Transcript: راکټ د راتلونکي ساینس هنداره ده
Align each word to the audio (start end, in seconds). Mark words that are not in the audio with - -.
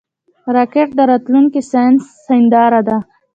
راکټ 0.55 0.89
د 0.95 0.99
راتلونکي 1.11 1.61
ساینس 1.71 2.03
هنداره 2.29 2.81
ده 2.87 2.97